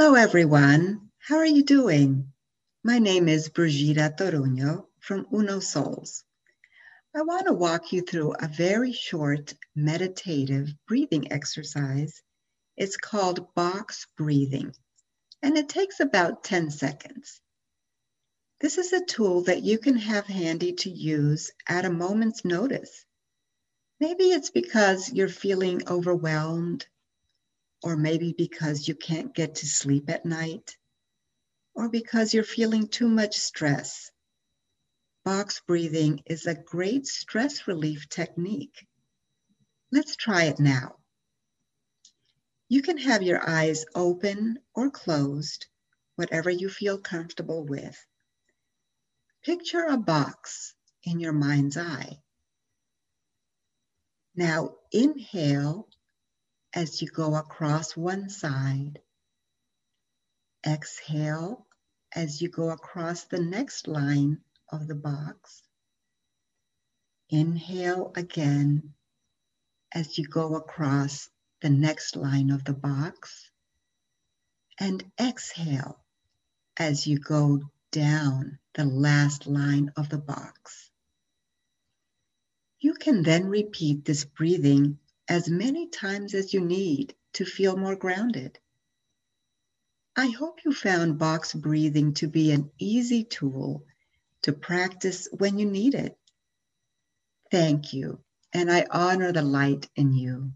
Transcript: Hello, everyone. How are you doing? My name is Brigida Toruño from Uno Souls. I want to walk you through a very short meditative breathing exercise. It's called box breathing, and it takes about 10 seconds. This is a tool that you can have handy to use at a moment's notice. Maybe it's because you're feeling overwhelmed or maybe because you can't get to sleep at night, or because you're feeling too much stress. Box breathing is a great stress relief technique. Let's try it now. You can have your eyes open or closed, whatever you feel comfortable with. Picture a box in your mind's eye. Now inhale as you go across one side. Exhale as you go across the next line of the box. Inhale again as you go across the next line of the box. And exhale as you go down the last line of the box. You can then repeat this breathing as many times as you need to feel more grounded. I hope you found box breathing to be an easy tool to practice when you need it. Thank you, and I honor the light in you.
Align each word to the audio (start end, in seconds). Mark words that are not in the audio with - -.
Hello, 0.00 0.14
everyone. 0.14 1.10
How 1.18 1.38
are 1.38 1.44
you 1.44 1.64
doing? 1.64 2.32
My 2.84 3.00
name 3.00 3.28
is 3.28 3.48
Brigida 3.48 4.14
Toruño 4.16 4.86
from 5.00 5.26
Uno 5.34 5.58
Souls. 5.58 6.22
I 7.16 7.22
want 7.22 7.48
to 7.48 7.52
walk 7.52 7.92
you 7.92 8.02
through 8.02 8.34
a 8.34 8.46
very 8.46 8.92
short 8.92 9.54
meditative 9.74 10.72
breathing 10.86 11.32
exercise. 11.32 12.22
It's 12.76 12.96
called 12.96 13.52
box 13.56 14.06
breathing, 14.16 14.72
and 15.42 15.58
it 15.58 15.68
takes 15.68 15.98
about 15.98 16.44
10 16.44 16.70
seconds. 16.70 17.40
This 18.60 18.78
is 18.78 18.92
a 18.92 19.04
tool 19.04 19.42
that 19.42 19.64
you 19.64 19.78
can 19.78 19.96
have 19.96 20.26
handy 20.26 20.74
to 20.74 20.90
use 20.90 21.50
at 21.66 21.84
a 21.84 21.90
moment's 21.90 22.44
notice. 22.44 23.04
Maybe 23.98 24.26
it's 24.26 24.50
because 24.50 25.12
you're 25.12 25.28
feeling 25.28 25.88
overwhelmed 25.88 26.86
or 27.82 27.96
maybe 27.96 28.34
because 28.36 28.88
you 28.88 28.94
can't 28.94 29.34
get 29.34 29.56
to 29.56 29.66
sleep 29.66 30.10
at 30.10 30.24
night, 30.24 30.76
or 31.74 31.88
because 31.88 32.34
you're 32.34 32.44
feeling 32.44 32.88
too 32.88 33.08
much 33.08 33.36
stress. 33.36 34.10
Box 35.24 35.60
breathing 35.66 36.22
is 36.26 36.46
a 36.46 36.54
great 36.54 37.06
stress 37.06 37.66
relief 37.68 38.08
technique. 38.08 38.86
Let's 39.92 40.16
try 40.16 40.44
it 40.44 40.58
now. 40.58 40.96
You 42.68 42.82
can 42.82 42.98
have 42.98 43.22
your 43.22 43.48
eyes 43.48 43.84
open 43.94 44.58
or 44.74 44.90
closed, 44.90 45.66
whatever 46.16 46.50
you 46.50 46.68
feel 46.68 46.98
comfortable 46.98 47.64
with. 47.64 47.96
Picture 49.44 49.84
a 49.84 49.96
box 49.96 50.74
in 51.04 51.20
your 51.20 51.32
mind's 51.32 51.76
eye. 51.76 52.18
Now 54.34 54.76
inhale 54.92 55.87
as 56.74 57.00
you 57.00 57.08
go 57.08 57.34
across 57.34 57.96
one 57.96 58.28
side. 58.28 58.98
Exhale 60.66 61.66
as 62.14 62.42
you 62.42 62.48
go 62.48 62.70
across 62.70 63.24
the 63.24 63.40
next 63.40 63.88
line 63.88 64.38
of 64.70 64.86
the 64.86 64.94
box. 64.94 65.62
Inhale 67.30 68.12
again 68.16 68.94
as 69.94 70.18
you 70.18 70.26
go 70.26 70.56
across 70.56 71.28
the 71.62 71.70
next 71.70 72.16
line 72.16 72.50
of 72.50 72.64
the 72.64 72.74
box. 72.74 73.50
And 74.78 75.04
exhale 75.20 75.98
as 76.78 77.06
you 77.06 77.18
go 77.18 77.62
down 77.90 78.58
the 78.74 78.84
last 78.84 79.46
line 79.46 79.92
of 79.96 80.08
the 80.08 80.18
box. 80.18 80.90
You 82.80 82.94
can 82.94 83.22
then 83.22 83.46
repeat 83.46 84.04
this 84.04 84.24
breathing 84.24 84.98
as 85.28 85.48
many 85.48 85.88
times 85.88 86.34
as 86.34 86.54
you 86.54 86.60
need 86.60 87.14
to 87.34 87.44
feel 87.44 87.76
more 87.76 87.96
grounded. 87.96 88.58
I 90.16 90.28
hope 90.28 90.64
you 90.64 90.72
found 90.72 91.18
box 91.18 91.54
breathing 91.54 92.14
to 92.14 92.26
be 92.26 92.50
an 92.50 92.70
easy 92.78 93.24
tool 93.24 93.84
to 94.42 94.52
practice 94.52 95.28
when 95.32 95.58
you 95.58 95.66
need 95.66 95.94
it. 95.94 96.18
Thank 97.50 97.92
you, 97.92 98.20
and 98.52 98.70
I 98.70 98.86
honor 98.90 99.32
the 99.32 99.42
light 99.42 99.88
in 99.96 100.12
you. 100.12 100.52